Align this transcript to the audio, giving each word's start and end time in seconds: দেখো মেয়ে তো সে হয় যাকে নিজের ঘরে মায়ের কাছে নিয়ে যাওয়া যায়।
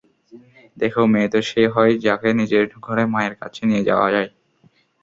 দেখো 0.77 1.01
মেয়ে 1.11 1.29
তো 1.33 1.49
সে 1.49 1.61
হয় 1.73 1.93
যাকে 2.05 2.29
নিজের 2.39 2.63
ঘরে 2.85 3.03
মায়ের 3.13 3.35
কাছে 3.41 3.61
নিয়ে 3.69 3.87
যাওয়া 3.89 4.07
যায়। 4.15 4.29